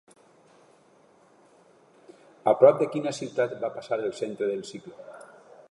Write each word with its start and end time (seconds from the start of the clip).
A 2.51 2.53
prop 2.63 2.83
de 2.83 2.89
quina 2.95 3.15
ciutat 3.19 3.55
va 3.65 3.73
passar 3.79 4.03
el 4.07 4.13
centre 4.23 4.51
del 4.53 4.67
cicló? 4.73 4.99